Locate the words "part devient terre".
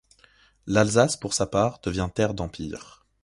1.45-2.33